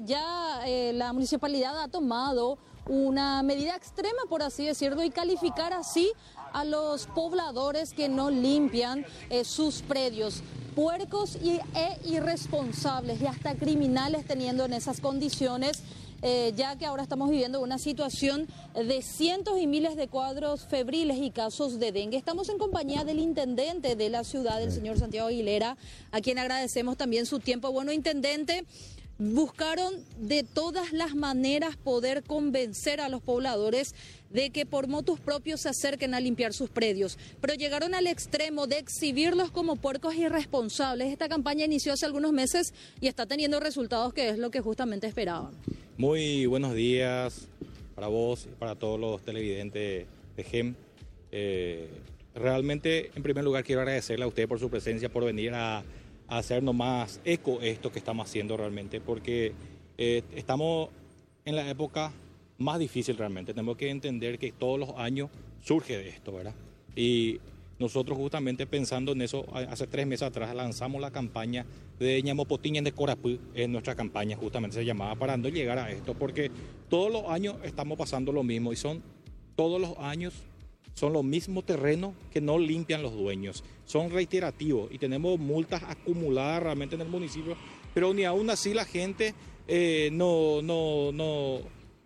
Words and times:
Ya 0.00 0.62
eh, 0.66 0.92
la 0.94 1.12
municipalidad 1.12 1.80
ha 1.82 1.88
tomado 1.88 2.58
una 2.88 3.42
medida 3.42 3.74
extrema, 3.74 4.22
por 4.28 4.42
así 4.42 4.64
decirlo, 4.64 5.02
y 5.02 5.10
calificar 5.10 5.72
así 5.72 6.12
a 6.52 6.64
los 6.64 7.06
pobladores 7.06 7.92
que 7.92 8.08
no 8.08 8.30
limpian 8.30 9.04
eh, 9.30 9.44
sus 9.44 9.82
predios. 9.82 10.42
Puercos 10.74 11.36
y, 11.36 11.60
e 11.74 11.98
irresponsables 12.04 13.20
y 13.22 13.26
hasta 13.26 13.54
criminales 13.54 14.26
teniendo 14.26 14.64
en 14.64 14.74
esas 14.74 15.00
condiciones. 15.00 15.82
Eh, 16.22 16.54
ya 16.56 16.76
que 16.76 16.86
ahora 16.86 17.02
estamos 17.02 17.28
viviendo 17.28 17.60
una 17.60 17.78
situación 17.78 18.48
de 18.74 19.02
cientos 19.02 19.60
y 19.60 19.66
miles 19.66 19.96
de 19.96 20.08
cuadros 20.08 20.64
febriles 20.64 21.18
y 21.18 21.30
casos 21.30 21.78
de 21.78 21.92
dengue. 21.92 22.16
Estamos 22.16 22.48
en 22.48 22.56
compañía 22.56 23.04
del 23.04 23.18
intendente 23.18 23.96
de 23.96 24.08
la 24.08 24.24
ciudad, 24.24 24.62
el 24.62 24.72
señor 24.72 24.98
Santiago 24.98 25.28
Aguilera, 25.28 25.76
a 26.12 26.20
quien 26.22 26.38
agradecemos 26.38 26.96
también 26.96 27.26
su 27.26 27.38
tiempo. 27.38 27.70
Bueno, 27.70 27.92
intendente, 27.92 28.64
buscaron 29.18 29.94
de 30.18 30.42
todas 30.42 30.92
las 30.92 31.14
maneras 31.14 31.76
poder 31.76 32.22
convencer 32.22 33.00
a 33.00 33.08
los 33.08 33.22
pobladores 33.22 33.94
de 34.30 34.50
que 34.50 34.66
por 34.66 34.88
motos 34.88 35.20
propios 35.20 35.62
se 35.62 35.70
acerquen 35.70 36.14
a 36.14 36.20
limpiar 36.20 36.52
sus 36.52 36.68
predios, 36.68 37.18
pero 37.40 37.54
llegaron 37.54 37.94
al 37.94 38.06
extremo 38.06 38.66
de 38.66 38.78
exhibirlos 38.78 39.50
como 39.50 39.76
puercos 39.76 40.14
irresponsables. 40.14 41.12
Esta 41.12 41.28
campaña 41.28 41.64
inició 41.64 41.92
hace 41.92 42.06
algunos 42.06 42.32
meses 42.32 42.74
y 43.00 43.06
está 43.06 43.26
teniendo 43.26 43.60
resultados 43.60 44.12
que 44.12 44.28
es 44.28 44.38
lo 44.38 44.50
que 44.50 44.60
justamente 44.60 45.06
esperaban. 45.06 45.52
Muy 45.96 46.44
buenos 46.46 46.74
días 46.74 47.48
para 47.94 48.08
vos 48.08 48.46
y 48.46 48.54
para 48.58 48.74
todos 48.74 49.00
los 49.00 49.22
televidentes 49.22 50.06
de 50.36 50.44
GEM. 50.44 50.74
Eh, 51.32 51.88
realmente, 52.34 53.10
en 53.14 53.22
primer 53.22 53.44
lugar, 53.44 53.64
quiero 53.64 53.80
agradecerle 53.80 54.26
a 54.26 54.28
usted 54.28 54.46
por 54.46 54.60
su 54.60 54.68
presencia, 54.68 55.08
por 55.08 55.24
venir 55.24 55.54
a 55.54 55.82
hacernos 56.28 56.74
más 56.74 57.20
eco 57.24 57.60
esto 57.60 57.92
que 57.92 57.98
estamos 57.98 58.28
haciendo 58.28 58.56
realmente, 58.56 59.00
porque 59.00 59.52
eh, 59.98 60.22
estamos 60.34 60.90
en 61.44 61.56
la 61.56 61.68
época 61.68 62.12
más 62.58 62.78
difícil 62.78 63.16
realmente. 63.16 63.52
Tenemos 63.52 63.76
que 63.76 63.90
entender 63.90 64.38
que 64.38 64.52
todos 64.52 64.78
los 64.78 64.90
años 64.96 65.30
surge 65.62 65.96
de 65.96 66.08
esto, 66.08 66.32
¿verdad? 66.32 66.54
Y 66.94 67.40
nosotros 67.78 68.16
justamente 68.16 68.66
pensando 68.66 69.12
en 69.12 69.22
eso, 69.22 69.46
hace 69.54 69.86
tres 69.86 70.06
meses 70.06 70.28
atrás 70.28 70.54
lanzamos 70.54 71.00
la 71.00 71.10
campaña 71.10 71.66
de 71.98 72.22
Ñamopotiña 72.22 72.80
de 72.82 72.92
Corapú, 72.92 73.38
en 73.54 73.72
nuestra 73.72 73.94
campaña 73.94 74.36
justamente 74.36 74.76
se 74.76 74.84
llamaba 74.84 75.14
para 75.14 75.36
no 75.36 75.48
llegar 75.48 75.78
a 75.78 75.90
esto, 75.90 76.14
porque 76.14 76.50
todos 76.88 77.12
los 77.12 77.26
años 77.30 77.56
estamos 77.64 77.98
pasando 77.98 78.32
lo 78.32 78.42
mismo 78.42 78.72
y 78.72 78.76
son 78.76 79.02
todos 79.56 79.80
los 79.80 79.96
años 79.98 80.34
son 80.96 81.12
los 81.12 81.22
mismos 81.22 81.66
terrenos 81.66 82.14
que 82.32 82.40
no 82.40 82.58
limpian 82.58 83.02
los 83.02 83.12
dueños. 83.12 83.62
Son 83.84 84.10
reiterativos 84.10 84.90
y 84.90 84.96
tenemos 84.96 85.38
multas 85.38 85.82
acumuladas 85.82 86.62
realmente 86.62 86.94
en 86.94 87.02
el 87.02 87.08
municipio, 87.08 87.54
pero 87.92 88.14
ni 88.14 88.24
aún 88.24 88.48
así 88.48 88.72
la 88.72 88.86
gente 88.86 89.34
eh, 89.68 90.08
no, 90.10 90.62
no, 90.62 91.12
no, 91.12 91.58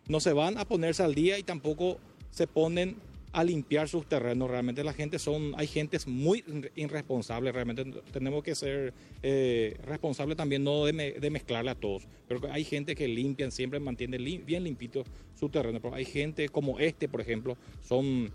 no 0.09 0.21
se 0.21 0.33
van 0.33 0.59
a 0.59 0.65
ponerse 0.65 1.05
al 1.05 1.15
día 1.15 1.39
y 1.39 1.45
tampoco 1.45 1.99
se 2.33 2.49
ponen 2.49 2.97
a 3.33 3.45
limpiar 3.45 3.89
sus 3.89 4.07
terrenos. 4.07 4.51
Realmente 4.51 4.83
la 4.83 4.93
gente 4.93 5.21
son, 5.21 5.53
hay 5.57 5.69
gente 5.69 5.97
muy 6.07 6.43
irresponsable, 6.75 7.53
realmente 7.53 7.85
tenemos 8.13 8.43
que 8.43 8.57
ser 8.57 8.93
eh, 9.23 9.79
responsables 9.85 10.37
también, 10.37 10.65
no 10.65 10.87
de, 10.87 11.31
mezclarle 11.31 11.71
a 11.71 11.77
todos, 11.77 12.09
pero 12.27 12.53
hay 12.53 12.65
gente 12.65 12.97
que 12.97 13.07
limpian, 13.07 13.53
siempre 13.53 13.79
mantiene 13.79 14.19
bien 14.19 14.65
limpito 14.65 15.05
su 15.39 15.49
terreno, 15.49 15.79
pero 15.81 15.95
hay 15.95 16.07
gente 16.07 16.49
como 16.49 16.81
este, 16.81 17.09
por 17.09 17.21
ejemplo, 17.21 17.57
son 17.83 18.33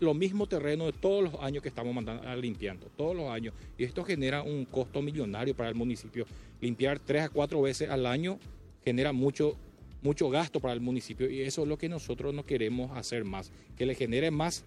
lo 0.00 0.14
mismo 0.14 0.46
terreno 0.46 0.86
de 0.86 0.92
todos 0.92 1.24
los 1.24 1.34
años 1.42 1.62
que 1.62 1.68
estamos 1.68 1.94
mandando, 1.94 2.36
limpiando, 2.36 2.86
todos 2.96 3.16
los 3.16 3.30
años. 3.30 3.54
Y 3.76 3.84
esto 3.84 4.04
genera 4.04 4.42
un 4.42 4.64
costo 4.64 5.02
millonario 5.02 5.54
para 5.56 5.68
el 5.68 5.74
municipio. 5.74 6.26
Limpiar 6.60 6.98
tres 6.98 7.22
a 7.22 7.28
cuatro 7.28 7.62
veces 7.62 7.90
al 7.90 8.06
año 8.06 8.38
genera 8.84 9.12
mucho, 9.12 9.56
mucho 10.02 10.30
gasto 10.30 10.60
para 10.60 10.74
el 10.74 10.80
municipio 10.80 11.28
y 11.28 11.40
eso 11.40 11.62
es 11.62 11.68
lo 11.68 11.76
que 11.76 11.88
nosotros 11.88 12.32
no 12.32 12.44
queremos 12.44 12.96
hacer 12.96 13.24
más, 13.24 13.50
que 13.76 13.84
le 13.84 13.94
genere 13.94 14.30
más, 14.30 14.64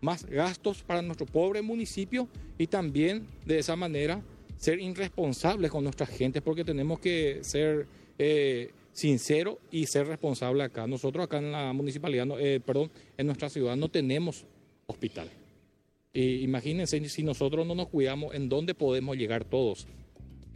más 0.00 0.24
gastos 0.24 0.82
para 0.84 1.02
nuestro 1.02 1.26
pobre 1.26 1.62
municipio 1.62 2.28
y 2.58 2.68
también 2.68 3.26
de 3.44 3.58
esa 3.58 3.74
manera 3.74 4.22
ser 4.56 4.78
irresponsables 4.78 5.70
con 5.70 5.82
nuestra 5.82 6.06
gente 6.06 6.40
porque 6.40 6.64
tenemos 6.64 7.00
que 7.00 7.40
ser... 7.42 7.86
Eh, 8.18 8.70
sincero 8.96 9.58
y 9.70 9.84
ser 9.84 10.06
responsable 10.06 10.62
acá. 10.62 10.86
Nosotros 10.86 11.26
acá 11.26 11.36
en 11.36 11.52
la 11.52 11.70
municipalidad, 11.74 12.26
eh, 12.40 12.60
perdón, 12.60 12.90
en 13.18 13.26
nuestra 13.26 13.50
ciudad 13.50 13.76
no 13.76 13.90
tenemos 13.90 14.46
hospital. 14.86 15.28
imagínense 16.14 17.06
si 17.10 17.22
nosotros 17.22 17.66
no 17.66 17.74
nos 17.74 17.88
cuidamos, 17.88 18.34
¿en 18.34 18.48
dónde 18.48 18.74
podemos 18.74 19.18
llegar 19.18 19.44
todos? 19.44 19.86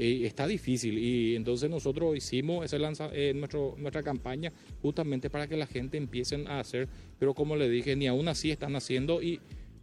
está 0.02 0.46
difícil 0.46 0.96
y 0.96 1.36
entonces 1.36 1.68
nosotros 1.68 2.16
hicimos 2.16 2.64
ese 2.64 2.78
lanza, 2.78 3.10
eh, 3.12 3.34
nuestra 3.34 4.02
campaña 4.02 4.50
justamente 4.80 5.28
para 5.28 5.46
que 5.46 5.58
la 5.58 5.66
gente 5.66 5.98
empiecen 5.98 6.48
a 6.48 6.60
hacer, 6.60 6.88
pero 7.18 7.34
como 7.34 7.54
le 7.54 7.68
dije, 7.68 7.94
ni 7.96 8.06
aún 8.06 8.26
así 8.28 8.50
están 8.50 8.74
haciendo 8.76 9.20
y 9.20 9.40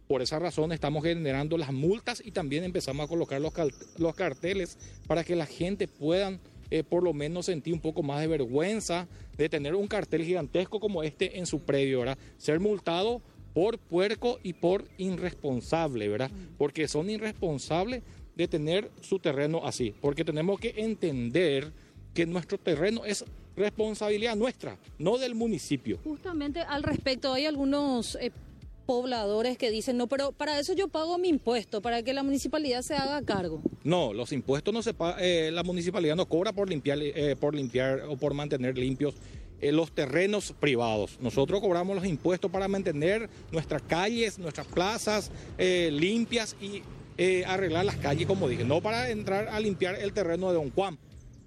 por 0.08 0.20
esa 0.20 0.40
razón 0.40 0.72
estamos 0.72 1.04
generando 1.04 1.56
las 1.56 1.72
multas 1.72 2.20
y 2.24 2.32
también 2.32 2.64
empezamos 2.64 3.04
a 3.04 3.08
colocar 3.08 3.40
los, 3.40 3.52
los 3.98 4.14
carteles 4.16 4.76
para 5.06 5.22
que 5.22 5.36
la 5.36 5.46
gente 5.46 5.86
puedan 5.86 6.40
eh, 6.70 6.84
por 6.84 7.02
lo 7.02 7.12
menos 7.12 7.46
sentí 7.46 7.72
un 7.72 7.80
poco 7.80 8.02
más 8.02 8.20
de 8.20 8.26
vergüenza 8.26 9.08
de 9.36 9.48
tener 9.48 9.74
un 9.74 9.86
cartel 9.86 10.24
gigantesco 10.24 10.80
como 10.80 11.02
este 11.02 11.38
en 11.38 11.46
su 11.46 11.60
predio, 11.60 12.00
¿verdad? 12.00 12.18
Ser 12.36 12.60
multado 12.60 13.22
por 13.54 13.78
puerco 13.78 14.38
y 14.42 14.52
por 14.52 14.84
irresponsable, 14.98 16.08
¿verdad? 16.08 16.30
Porque 16.58 16.86
son 16.88 17.10
irresponsables 17.10 18.02
de 18.36 18.48
tener 18.48 18.90
su 19.00 19.18
terreno 19.18 19.62
así, 19.64 19.94
porque 20.00 20.24
tenemos 20.24 20.60
que 20.60 20.74
entender 20.76 21.72
que 22.14 22.26
nuestro 22.26 22.58
terreno 22.58 23.04
es 23.04 23.24
responsabilidad 23.56 24.36
nuestra, 24.36 24.78
no 24.98 25.18
del 25.18 25.34
municipio. 25.34 25.98
Justamente 26.04 26.60
al 26.60 26.82
respecto, 26.82 27.32
hay 27.32 27.46
algunos 27.46 28.16
eh, 28.20 28.30
pobladores 28.88 29.58
que 29.58 29.70
dicen, 29.70 29.98
no, 29.98 30.06
pero 30.06 30.32
para 30.32 30.58
eso 30.58 30.72
yo 30.72 30.88
pago 30.88 31.18
mi 31.18 31.28
impuesto, 31.28 31.82
para 31.82 32.02
que 32.02 32.14
la 32.14 32.22
municipalidad 32.22 32.80
se 32.80 32.94
haga 32.94 33.20
cargo. 33.20 33.60
No, 33.84 34.14
los 34.14 34.32
impuestos 34.32 34.72
no 34.72 34.82
se 34.82 34.94
eh, 35.18 35.50
la 35.52 35.62
municipalidad 35.62 36.16
no 36.16 36.24
cobra 36.24 36.54
por 36.54 36.70
limpiar, 36.70 36.98
eh, 37.02 37.36
por 37.38 37.54
limpiar 37.54 38.04
o 38.08 38.16
por 38.16 38.32
mantener 38.32 38.78
limpios 38.78 39.14
eh, 39.60 39.72
los 39.72 39.92
terrenos 39.92 40.54
privados. 40.58 41.18
Nosotros 41.20 41.60
cobramos 41.60 41.96
los 41.96 42.06
impuestos 42.06 42.50
para 42.50 42.66
mantener 42.66 43.28
nuestras 43.52 43.82
calles, 43.82 44.38
nuestras 44.38 44.66
plazas 44.66 45.30
limpias 45.58 46.56
y 46.58 46.82
arreglar 47.44 47.84
las 47.84 47.96
calles, 47.96 48.26
como 48.26 48.48
dije, 48.48 48.64
no 48.64 48.80
para 48.80 49.10
entrar 49.10 49.48
a 49.48 49.60
limpiar 49.60 49.96
el 49.96 50.14
terreno 50.14 50.48
de 50.48 50.54
Don 50.54 50.70
Juan. 50.70 50.98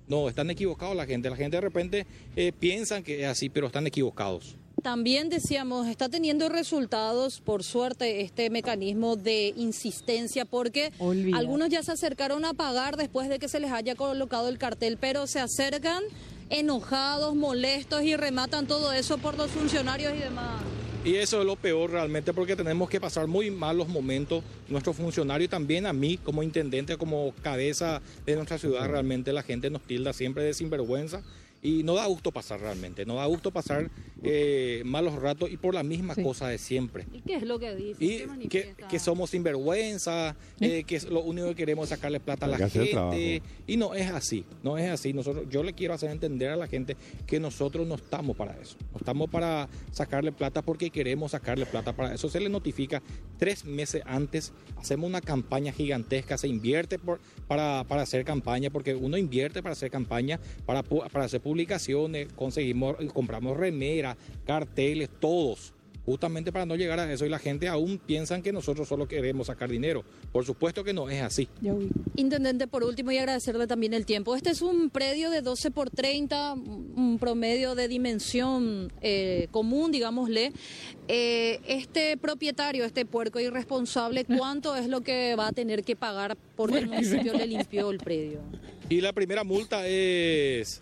No, 0.08 0.30
están 0.30 0.52
equivocados 0.52 0.96
la 0.96 1.08
gente. 1.08 1.28
La 1.28 1.38
gente 1.38 1.58
de 1.58 1.62
repente 1.62 2.06
piensan 2.60 3.02
que 3.02 3.24
es 3.24 3.28
así, 3.28 3.50
pero 3.50 3.66
están 3.66 3.88
equivocados. 3.88 4.61
También 4.82 5.30
decíamos, 5.30 5.88
está 5.88 6.10
teniendo 6.10 6.50
resultados, 6.50 7.40
por 7.40 7.64
suerte, 7.64 8.22
este 8.22 8.50
mecanismo 8.50 9.16
de 9.16 9.54
insistencia, 9.56 10.46
porque 10.46 10.92
algunos 11.34 11.70
ya 11.70 11.84
se 11.84 11.92
acercaron 11.92 12.46
a 12.46 12.54
pagar 12.54 12.98
después 12.98 13.30
de 13.30 13.38
que 13.38 13.48
se 13.48 13.60
les 13.60 13.72
haya 13.72 13.96
colocado 13.96 14.50
el 14.50 14.58
cartel, 14.58 14.98
pero 15.00 15.28
se 15.28 15.40
acercan 15.40 16.04
enojados, 16.50 17.36
molestos 17.36 18.02
y 18.04 18.16
rematan 18.16 18.66
todo 18.66 18.92
eso 18.92 19.20
por 19.20 19.38
los 19.38 19.52
funcionarios 19.52 20.14
y 20.16 20.20
demás. 20.20 20.62
Y 21.04 21.16
eso 21.16 21.40
es 21.40 21.46
lo 21.46 21.56
peor 21.56 21.92
realmente 21.92 22.34
porque 22.34 22.56
tenemos 22.56 22.90
que 22.90 23.00
pasar 23.00 23.28
muy 23.28 23.50
malos 23.50 23.88
momentos, 23.88 24.44
nuestros 24.68 24.96
funcionarios 24.96 25.48
y 25.48 25.50
también 25.50 25.86
a 25.86 25.94
mí 25.94 26.18
como 26.18 26.44
intendente, 26.44 26.98
como 26.98 27.34
cabeza 27.42 28.02
de 28.26 28.36
nuestra 28.36 28.58
ciudad, 28.58 28.88
realmente 28.88 29.34
la 29.34 29.42
gente 29.44 29.70
nos 29.70 29.82
tilda 29.82 30.14
siempre 30.14 30.44
de 30.44 30.54
sinvergüenza 30.54 31.24
y 31.62 31.84
no 31.84 31.96
da 31.96 32.06
gusto 32.08 32.32
pasar 32.32 32.60
realmente, 32.60 33.06
no 33.06 33.16
da 33.16 33.26
gusto 33.26 33.52
pasar 33.52 33.90
eh, 34.24 34.82
malos 34.86 35.16
ratos 35.16 35.52
y 35.52 35.58
por 35.58 35.74
la 35.74 35.84
misma 35.84 36.16
cosa 36.16 36.48
de 36.48 36.58
siempre. 36.58 37.06
¿Y 37.14 37.22
qué 37.22 37.36
es 37.36 37.44
lo 37.44 37.60
que 37.60 37.76
dice? 37.76 38.28
Y 38.40 38.48
que, 38.48 38.76
que, 38.90 39.00
somos 39.00 39.30
sinvergüenza, 39.30 40.36
eh, 40.60 40.84
que 40.84 41.00
lo 41.02 41.22
único 41.22 41.48
que 41.50 41.56
queremos 41.56 41.86
es 41.86 41.90
sacarle 41.90 42.20
plata 42.20 42.46
a 42.46 42.50
la 42.50 42.70
gente. 42.70 43.42
Y 43.68 43.78
no 43.78 43.94
es 43.94 44.10
así, 44.10 44.44
no 44.64 44.78
es 44.78 44.90
así. 44.90 45.14
Nosotros, 45.14 45.46
yo 45.50 45.64
le 45.64 45.74
quiero 45.74 45.94
hacer 45.94 46.10
entender 46.10 46.50
a 46.50 46.56
la 46.56 46.68
gente 46.68 46.98
que 47.28 47.40
nosotros 47.40 47.88
no 47.88 47.96
estamos 47.96 48.36
para 48.36 48.54
eso. 48.60 48.78
No 48.92 48.98
estamos 48.98 49.30
para 49.30 49.70
sacarle 49.92 50.32
plata 50.32 50.62
porque 50.62 50.90
queremos 50.90 51.32
sacarle 51.32 51.66
plata 51.66 51.94
para 51.94 52.14
eso. 52.14 52.30
Se 52.30 52.40
le 52.40 52.50
notifica 52.50 53.02
tres 53.38 53.66
meses 53.66 54.04
antes, 54.06 54.54
hacemos 54.78 55.08
una 55.08 55.22
campaña 55.22 55.72
gigantesca, 55.72 56.38
se 56.38 56.48
invierte 56.48 57.00
por, 57.00 57.20
para, 57.48 57.84
para 57.88 58.02
hacer 58.02 58.24
campaña, 58.26 58.70
porque 58.70 58.96
uno 58.96 59.18
invierte 59.18 59.62
para 59.62 59.74
hacer 59.74 59.92
campaña, 59.92 60.40
para, 60.66 60.84
para 60.84 61.26
hacer 61.26 61.42
publicaciones, 61.52 62.32
conseguimos, 62.34 62.96
compramos 63.14 63.58
remera, 63.58 64.16
carteles, 64.46 65.10
todos 65.20 65.74
justamente 66.06 66.52
para 66.52 66.66
no 66.66 66.76
llegar 66.76 67.00
a 67.00 67.12
eso 67.12 67.26
y 67.26 67.30
la 67.30 67.40
gente 67.40 67.68
aún 67.68 68.00
piensa 68.00 68.42
que 68.42 68.52
nosotros 68.52 68.88
solo 68.88 69.08
queremos 69.08 69.48
sacar 69.48 69.70
dinero. 69.70 70.04
Por 70.32 70.46
supuesto 70.46 70.84
que 70.84 70.94
no 70.94 71.10
es 71.10 71.22
así. 71.22 71.48
Intendente, 72.16 72.68
por 72.68 72.84
último 72.84 73.12
y 73.12 73.18
agradecerle 73.18 73.68
también 73.68 73.94
el 73.94 74.06
tiempo. 74.06 74.36
Este 74.36 74.50
es 74.50 74.62
un 74.62 74.90
predio 74.90 75.30
de 75.30 75.42
12 75.42 75.72
por 75.72 75.90
30, 75.90 76.54
un 76.54 77.18
promedio 77.20 77.76
de 77.76 77.88
dimensión 77.88 78.92
eh, 79.02 79.48
común, 79.52 79.92
digámosle. 79.92 80.54
Eh, 81.08 81.60
este 81.68 82.18
propietario, 82.18 82.86
este 82.86 83.06
puerco 83.06 83.40
irresponsable, 83.40 84.26
¿cuánto 84.26 84.76
es 84.76 84.88
lo 84.88 85.02
que 85.02 85.36
va 85.36 85.50
a 85.50 85.52
tener 85.52 85.84
que 85.84 85.96
pagar 85.96 86.38
porque 86.56 86.78
el 86.80 86.88
municipio 86.88 87.34
le 87.34 87.46
limpió 87.46 87.92
el 87.92 87.98
predio? 87.98 88.40
Y 88.92 89.00
la 89.00 89.14
primera 89.14 89.46
multa 89.46 89.88
es 89.88 90.82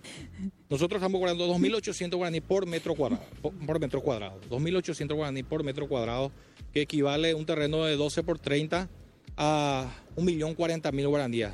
Nosotros 0.68 1.00
estamos 1.00 1.20
cobrando 1.20 1.48
2.800 1.48 2.16
guaraníes 2.16 2.42
por 2.42 2.66
metro 2.66 2.96
cuadrado, 2.96 3.24
por, 3.40 3.80
metro 3.80 4.02
cuadrado, 4.02 4.42
2.800 4.50 5.14
guaraníes 5.14 5.46
por 5.46 5.64
metro 5.64 5.88
cuadrado, 5.88 6.32
que 6.74 6.82
equivale 6.82 7.30
a 7.30 7.36
un 7.36 7.46
terreno 7.46 7.86
de 7.86 7.96
12 7.96 8.24
por 8.24 8.40
30 8.40 8.90
a 9.38 9.94
1.040.000 10.16 11.08
guaraníes, 11.08 11.50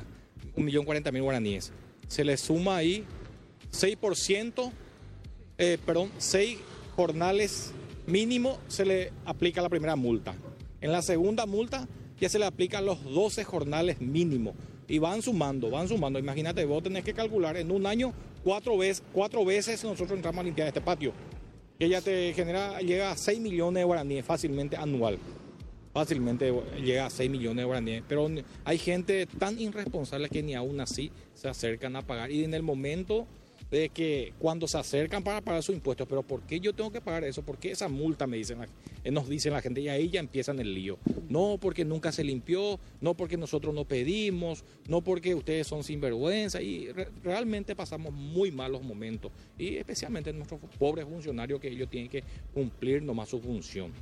1.040.000 0.56 1.22
guaraníes. 1.22 1.72
Se 2.08 2.24
le 2.24 2.38
suma 2.38 2.76
ahí 2.76 3.04
6%, 3.70 4.72
eh, 5.58 5.76
perdón, 5.84 6.10
6 6.16 6.58
jornales 6.96 7.72
mínimo 8.06 8.58
se 8.66 8.86
le 8.86 9.12
aplica 9.26 9.60
la 9.60 9.68
primera 9.68 9.94
multa. 9.94 10.34
En 10.80 10.90
la 10.90 11.02
segunda 11.02 11.44
multa 11.44 11.86
ya 12.18 12.30
se 12.30 12.38
le 12.38 12.46
aplican 12.46 12.86
los 12.86 13.04
12 13.04 13.44
jornales 13.44 14.00
mínimos. 14.00 14.54
Y 14.88 14.98
van 14.98 15.22
sumando, 15.22 15.70
van 15.70 15.88
sumando. 15.88 16.18
Imagínate, 16.18 16.64
vos 16.64 16.82
tenés 16.82 17.04
que 17.04 17.12
calcular 17.12 17.56
en 17.56 17.70
un 17.70 17.86
año 17.86 18.12
cuatro 18.44 18.78
veces, 18.78 19.02
cuatro 19.12 19.44
veces 19.44 19.82
nosotros 19.82 20.12
entramos 20.12 20.40
a 20.40 20.44
limpiar 20.44 20.68
este 20.68 20.80
patio. 20.80 21.12
Ya 21.78 22.00
te 22.00 22.32
genera, 22.32 22.80
llega 22.80 23.10
a 23.10 23.16
6 23.16 23.38
millones 23.40 23.80
de 23.80 23.84
guaraníes 23.84 24.24
fácilmente 24.24 24.76
anual. 24.76 25.18
Fácilmente 25.92 26.52
llega 26.82 27.06
a 27.06 27.10
6 27.10 27.30
millones 27.30 27.58
de 27.58 27.64
guaraníes. 27.64 28.02
Pero 28.08 28.28
hay 28.64 28.78
gente 28.78 29.26
tan 29.26 29.58
irresponsable 29.60 30.28
que 30.28 30.42
ni 30.42 30.54
aún 30.54 30.80
así 30.80 31.10
se 31.34 31.48
acercan 31.48 31.96
a 31.96 32.02
pagar. 32.02 32.30
Y 32.30 32.44
en 32.44 32.54
el 32.54 32.62
momento 32.62 33.26
de 33.70 33.88
que 33.88 34.32
cuando 34.38 34.68
se 34.68 34.78
acercan 34.78 35.22
para 35.22 35.40
pagar 35.40 35.62
sus 35.62 35.74
impuestos, 35.74 36.06
pero 36.08 36.22
¿por 36.22 36.42
qué 36.42 36.60
yo 36.60 36.72
tengo 36.72 36.90
que 36.90 37.00
pagar 37.00 37.24
eso? 37.24 37.42
¿Por 37.42 37.58
qué 37.58 37.72
esa 37.72 37.88
multa 37.88 38.26
me 38.26 38.36
dicen, 38.36 38.58
eh, 39.02 39.10
nos 39.10 39.28
dicen 39.28 39.52
la 39.52 39.60
gente? 39.60 39.80
Y 39.80 39.88
ahí 39.88 40.08
ya 40.08 40.20
empiezan 40.20 40.60
el 40.60 40.72
lío. 40.72 40.98
No 41.28 41.58
porque 41.60 41.84
nunca 41.84 42.12
se 42.12 42.22
limpió, 42.22 42.78
no 43.00 43.14
porque 43.14 43.36
nosotros 43.36 43.74
no 43.74 43.84
pedimos, 43.84 44.64
no 44.88 45.02
porque 45.02 45.34
ustedes 45.34 45.66
son 45.66 45.82
sinvergüenza 45.82 46.62
y 46.62 46.92
re 46.92 47.08
realmente 47.22 47.74
pasamos 47.74 48.12
muy 48.12 48.50
malos 48.50 48.82
momentos 48.82 49.32
y 49.58 49.76
especialmente 49.76 50.32
nuestros 50.32 50.60
pobres 50.78 51.06
funcionarios 51.06 51.60
que 51.60 51.68
ellos 51.68 51.88
tienen 51.90 52.08
que 52.08 52.22
cumplir 52.54 53.02
nomás 53.02 53.28
su 53.28 53.40
función. 53.40 53.92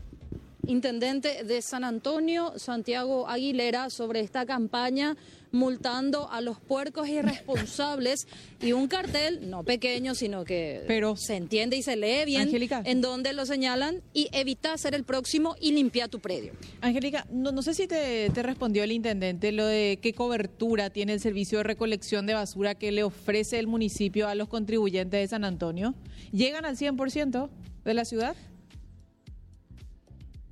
Intendente 0.66 1.44
de 1.44 1.62
San 1.62 1.84
Antonio, 1.84 2.52
Santiago 2.56 3.28
Aguilera, 3.28 3.90
sobre 3.90 4.20
esta 4.20 4.46
campaña 4.46 5.16
multando 5.54 6.28
a 6.30 6.40
los 6.40 6.58
puercos 6.60 7.08
irresponsables 7.08 8.26
y 8.60 8.72
un 8.72 8.88
cartel, 8.88 9.48
no 9.48 9.62
pequeño, 9.62 10.14
sino 10.14 10.44
que 10.44 10.82
Pero, 10.88 11.16
se 11.16 11.36
entiende 11.36 11.76
y 11.76 11.82
se 11.82 11.96
lee 11.96 12.24
bien, 12.26 12.42
Angélica. 12.42 12.82
en 12.84 13.00
donde 13.00 13.32
lo 13.32 13.46
señalan 13.46 14.02
y 14.12 14.28
evita 14.32 14.76
ser 14.76 14.94
el 14.94 15.04
próximo 15.04 15.54
y 15.60 15.72
limpia 15.72 16.08
tu 16.08 16.18
predio. 16.18 16.52
Angélica, 16.80 17.26
no, 17.30 17.52
no 17.52 17.62
sé 17.62 17.72
si 17.74 17.86
te, 17.86 18.30
te 18.30 18.42
respondió 18.42 18.82
el 18.82 18.92
intendente 18.92 19.52
lo 19.52 19.64
de 19.66 20.00
qué 20.02 20.12
cobertura 20.12 20.90
tiene 20.90 21.12
el 21.12 21.20
servicio 21.20 21.58
de 21.58 21.64
recolección 21.64 22.26
de 22.26 22.34
basura 22.34 22.74
que 22.74 22.90
le 22.90 23.04
ofrece 23.04 23.58
el 23.60 23.68
municipio 23.68 24.28
a 24.28 24.34
los 24.34 24.48
contribuyentes 24.48 25.20
de 25.20 25.28
San 25.28 25.44
Antonio. 25.44 25.94
¿Llegan 26.32 26.64
al 26.64 26.76
100% 26.76 27.48
de 27.84 27.94
la 27.94 28.04
ciudad? 28.04 28.34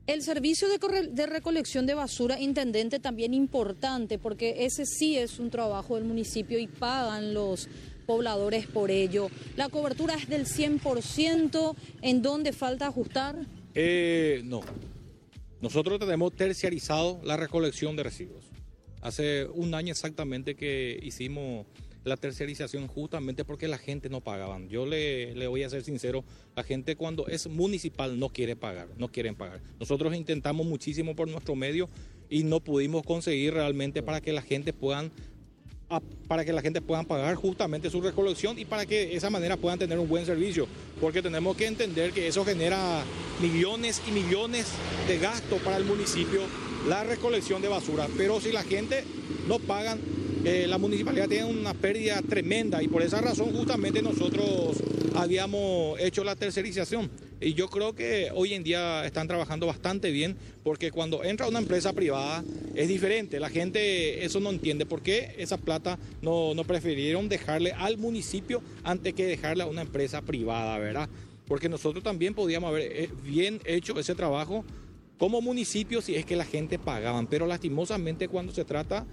El 0.07 0.23
servicio 0.23 0.67
de, 0.69 1.27
recolección 1.27 1.87
de 1.87 1.95
basura, 1.95 2.41
intendente, 2.41 2.99
también 2.99 3.35
importante, 3.35 4.19
porque 4.19 4.65
ese 4.67 4.85
sí 4.85 5.17
es 5.17 5.39
un 5.39 5.49
trabajo 5.49 5.95
del 5.95 6.05
municipio 6.05 6.59
y 6.59 6.67
pagan 6.67 7.35
los 7.35 7.69
pobladores 8.05 8.67
por 8.67 8.91
ello. 8.91 9.29
La 9.57 9.69
cobertura 9.69 10.15
es 10.15 10.29
del 10.29 10.47
100%, 10.47 11.77
¿en 12.03 12.21
dónde 12.21 12.53
falta 12.53 12.89
ajustar? 12.89 13.37
Eh, 13.75 14.43
no. 14.45 14.63
Nosotros 15.61 16.01
tenemos 16.01 16.35
terciarizado 16.35 17.21
la 17.23 17.37
recolección 17.37 17.95
de 17.95 18.03
residuos. 18.03 18.45
Hace 19.03 19.47
un 19.47 19.73
año 19.73 19.93
exactamente 19.93 20.57
que 20.57 20.99
hicimos 21.01 21.67
la 22.05 22.17
terciarización 22.17 22.89
justamente 22.89 23.45
porque 23.45 23.69
la 23.69 23.79
gente 23.79 24.09
no 24.09 24.21
pagaban. 24.21 24.69
Yo 24.69 24.87
le, 24.87 25.35
le 25.35 25.47
voy 25.47 25.63
a 25.63 25.71
ser 25.71 25.83
sincero, 25.83 26.25
la 26.57 26.63
gente 26.63 26.97
cuando 26.97 27.27
es 27.29 27.47
municipal 27.49 28.19
no 28.19 28.29
quiere 28.29 28.57
pagar, 28.57 28.89
no 28.99 29.09
quieren 29.09 29.35
pagar. 29.35 29.61
Nosotros 29.79 30.15
intentamos 30.15 30.67
muchísimo 30.67 31.15
por 31.15 31.29
nuestro 31.29 31.55
medio 31.55 31.89
y 32.29 32.45
no 32.45 32.61
pudimos 32.61 33.05
conseguir 33.05 33.55
realmente 33.55 34.03
para 34.03 34.21
que 34.21 34.33
la 34.33 34.43
gente 34.43 34.73
puedan 34.73 35.13
para 36.27 36.45
que 36.45 36.53
la 36.55 36.63
gente 36.63 36.81
pueda 36.81 37.03
pagar 37.03 37.35
justamente 37.35 37.91
su 37.91 38.01
recolección 38.01 38.59
y 38.59 38.65
para 38.65 38.87
que 38.87 39.07
de 39.09 39.17
esa 39.17 39.29
manera 39.29 39.57
puedan 39.59 39.79
tener 39.79 39.99
un 39.99 40.09
buen 40.09 40.25
servicio. 40.25 40.67
Porque 41.01 41.21
tenemos 41.21 41.55
que 41.57 41.67
entender 41.67 42.13
que 42.13 42.29
eso 42.29 42.45
genera 42.45 43.05
millones 43.41 44.01
y 44.09 44.13
millones 44.13 44.69
de 45.07 45.19
gastos 45.19 45.61
para 45.61 45.77
el 45.77 45.85
municipio, 45.85 46.41
la 46.89 47.05
recolección 47.05 47.61
de 47.61 47.69
basura. 47.69 48.09
Pero 48.17 48.41
si 48.41 48.53
la 48.53 48.63
gente 48.63 49.05
no 49.47 49.59
pagan, 49.59 50.01
la 50.43 50.77
municipalidad 50.77 51.29
tiene 51.29 51.45
una 51.45 51.73
pérdida 51.73 52.21
tremenda 52.21 52.83
y 52.83 52.89
por 52.89 53.03
esa 53.03 53.21
razón 53.21 53.53
justamente 53.53 54.03
nosotros 54.03 54.77
habíamos 55.15 56.01
hecho 56.01 56.25
la 56.25 56.35
tercerización. 56.35 57.11
Y 57.41 57.55
yo 57.55 57.69
creo 57.69 57.95
que 57.95 58.31
hoy 58.35 58.55
en 58.55 58.65
día 58.65 59.05
están 59.05 59.29
trabajando 59.29 59.67
bastante 59.67 60.11
bien 60.11 60.37
porque 60.65 60.91
cuando 60.91 61.23
entra 61.23 61.47
una 61.47 61.61
empresa 61.61 61.93
privada 61.93 62.43
es 62.75 62.89
diferente. 62.89 63.39
La 63.39 63.51
gente 63.51 64.25
eso 64.25 64.41
no 64.41 64.51
entiende. 64.51 64.85
¿Por 64.85 65.01
qué 65.01 65.35
esa 65.39 65.59
plata 65.59 65.99
no, 66.23 66.55
no 66.55 66.65
prefirieron 66.65 67.29
dejarle 67.29 67.73
al 67.73 67.99
municipio 67.99 68.63
antes 68.83 69.15
que 69.15 69.27
dejarle 69.27 69.63
a 69.63 69.67
una 69.67 69.83
empresa 69.83 70.23
privada, 70.23 70.79
verdad? 70.79 71.09
Porque 71.47 71.69
nosotros 71.69 72.03
también 72.03 72.35
podíamos 72.35 72.71
haber 72.71 72.91
eh, 72.93 73.11
bien 73.25 73.61
hecho 73.65 73.99
ese 73.99 74.15
trabajo 74.15 74.65
como 75.19 75.41
municipio 75.41 76.03
si 76.03 76.17
es 76.17 76.25
que 76.25 76.35
la 76.35 76.45
gente 76.45 76.81
pagaban. 76.81 77.29
Pero 77.29 77.47
lastimosamente 77.47 78.27
cuando 78.27 78.53
se 78.53 78.65
trata 78.65 79.07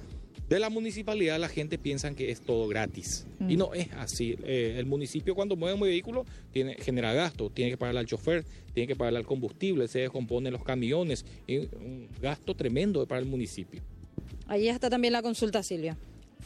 de 0.50 0.60
la 0.60 0.72
municipalidad 0.72 1.40
la 1.40 1.48
gente 1.48 1.78
piensa 1.78 2.12
que 2.16 2.32
es 2.32 2.42
todo 2.42 2.68
gratis. 2.68 3.28
Y 3.48 3.56
no 3.56 3.74
es 3.76 3.94
así. 3.94 4.36
Eh, 4.44 4.76
el 4.80 4.88
municipio 4.88 5.36
cuando 5.36 5.56
mueve 5.56 5.76
un 5.76 5.82
vehículo 5.82 6.26
tiene, 6.52 6.74
genera 6.76 7.14
gasto, 7.14 7.52
tiene 7.52 7.70
que 7.70 7.78
pagarle 7.78 8.00
al 8.00 8.08
chofer, 8.08 8.44
tiene 8.74 8.88
que 8.88 8.96
pagarle 8.96 9.20
al 9.20 9.28
combustible, 9.28 9.88
se 9.88 10.00
descomponen 10.00 10.52
los 10.52 10.64
camiones, 10.64 11.24
y 11.46 11.58
un 11.58 12.10
gasto 12.20 12.56
tremendo 12.56 13.06
para 13.08 13.22
el 13.22 13.28
municipio. 13.28 13.82
Ahí 14.48 14.68
está 14.68 14.90
también 14.90 15.14
la 15.14 15.22
consulta, 15.22 15.62
Silvia. 15.62 15.96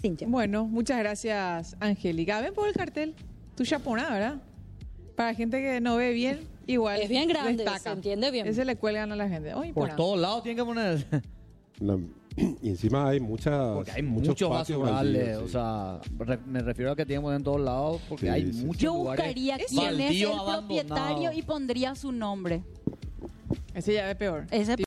Cintia. 0.02 0.28
Bueno, 0.28 0.66
muchas 0.66 1.00
gracias, 1.00 1.78
Angélica. 1.80 2.42
Ven 2.42 2.54
por 2.54 2.68
el 2.68 2.74
cartel. 2.74 3.16
Tu 3.56 3.64
chaponá, 3.64 4.10
¿verdad? 4.12 4.42
Para 5.16 5.34
gente 5.34 5.62
que 5.62 5.80
no 5.80 5.96
ve 5.96 6.12
bien, 6.12 6.42
igual. 6.68 7.02
Es 7.02 7.08
bien 7.08 7.30
grande, 7.30 7.64
destaca. 7.64 7.80
se 7.80 7.90
entiende 7.90 8.32
bien. 8.32 8.48
Ese 8.48 8.66
le 8.66 8.76
cuelgan 8.76 9.14
a 9.14 9.16
la 9.16 9.30
gente. 9.30 9.54
Por 9.74 9.96
todos 9.96 10.20
lados 10.20 10.44
tienen 10.44 10.58
que 10.58 10.66
poner. 10.66 11.24
Y 12.35 12.69
encima 12.69 13.09
hay 13.09 13.19
muchas 13.19 13.74
Porque 13.75 13.91
hay 13.91 14.01
muchos 14.03 14.30
muchos 14.30 14.50
basurales. 14.50 15.38
baldíos, 15.38 15.44
O 15.44 15.45
sí. 15.47 15.51
sea, 15.51 16.00
re- 16.25 16.39
me 16.45 16.59
refiero 16.62 16.91
a 16.91 16.95
que 16.95 17.06
poner 17.06 17.38
en 17.38 17.44
todos 17.44 17.62
lados 17.62 18.01
porque 18.09 18.25
Sí, 18.25 18.31
hay 18.31 18.45
sí, 18.45 18.53
sí. 18.53 18.65
muchos 18.65 18.81
Yo 18.81 18.94
lugares 18.94 19.25
buscaría 19.25 19.56
quién 19.57 19.65
es 19.68 19.71
el 19.71 19.97
baldíos 19.97 20.31
abandonados. 20.33 20.65
propietario 20.65 21.31
y 21.33 21.41
pondría 21.41 21.95
su 21.95 22.11
nombre. 22.11 22.63
Ese 23.75 23.94
ya 23.94 24.09
es 24.09 24.16
peor. 24.18 24.45
Ese 24.52 24.75